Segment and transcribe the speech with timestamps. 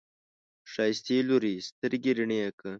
[0.71, 2.69] ښايستې لورې، سترګې رڼې که!